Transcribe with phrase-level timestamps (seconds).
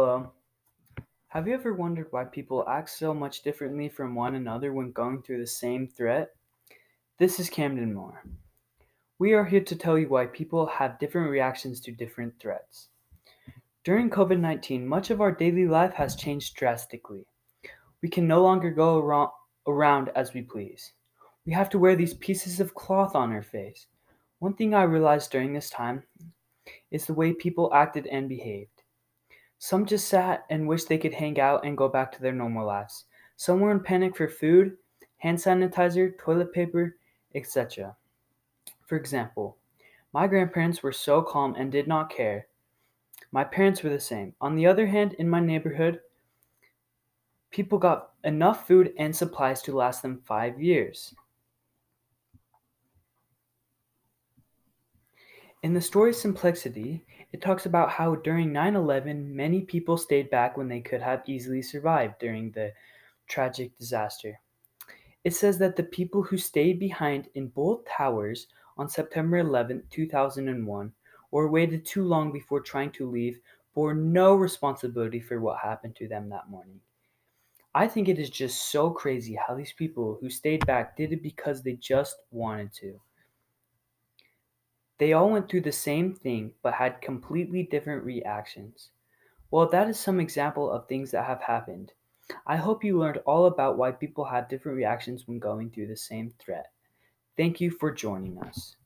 [0.00, 0.30] Hello.
[1.26, 5.22] Have you ever wondered why people act so much differently from one another when going
[5.22, 6.30] through the same threat?
[7.18, 8.22] This is Kamden Moore.
[9.18, 12.90] We are here to tell you why people have different reactions to different threats.
[13.82, 17.26] During COVID 19, much of our daily life has changed drastically.
[18.00, 18.98] We can no longer go
[19.66, 20.92] around as we please.
[21.44, 23.88] We have to wear these pieces of cloth on our face.
[24.38, 26.04] One thing I realized during this time
[26.92, 28.77] is the way people acted and behaved.
[29.58, 32.66] Some just sat and wished they could hang out and go back to their normal
[32.66, 33.04] lives.
[33.36, 34.76] Some were in panic for food,
[35.18, 36.96] hand sanitizer, toilet paper,
[37.34, 37.96] etc.
[38.86, 39.56] For example,
[40.12, 42.46] my grandparents were so calm and did not care.
[43.32, 44.34] My parents were the same.
[44.40, 46.00] On the other hand, in my neighborhood,
[47.50, 51.14] people got enough food and supplies to last them five years.
[55.60, 60.56] In the story Simplexity, it talks about how during 9 11, many people stayed back
[60.56, 62.72] when they could have easily survived during the
[63.26, 64.40] tragic disaster.
[65.24, 70.92] It says that the people who stayed behind in both towers on September 11, 2001,
[71.32, 73.40] or waited too long before trying to leave
[73.74, 76.80] bore no responsibility for what happened to them that morning.
[77.74, 81.22] I think it is just so crazy how these people who stayed back did it
[81.22, 83.00] because they just wanted to.
[84.98, 88.90] They all went through the same thing but had completely different reactions.
[89.50, 91.92] Well, that is some example of things that have happened.
[92.46, 95.96] I hope you learned all about why people have different reactions when going through the
[95.96, 96.72] same threat.
[97.36, 98.76] Thank you for joining us.